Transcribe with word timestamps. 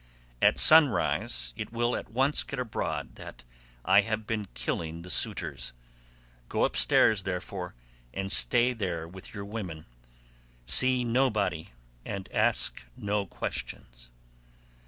At 0.41 0.57
sunrise 0.57 1.53
it 1.55 1.71
will 1.71 1.95
at 1.95 2.09
once 2.09 2.41
get 2.41 2.57
abroad 2.59 3.13
that 3.17 3.43
I 3.85 4.01
have 4.01 4.25
been 4.25 4.47
killing 4.55 5.03
the 5.03 5.11
suitors; 5.11 5.73
go 6.49 6.63
upstairs, 6.63 7.21
therefore,184 7.21 7.73
and 8.19 8.31
stay 8.31 8.73
there 8.73 9.07
with 9.07 9.35
your 9.35 9.45
women. 9.45 9.85
See 10.65 11.03
nobody 11.03 11.69
and 12.03 12.27
ask 12.31 12.83
no 12.97 13.27
questions." 13.27 14.09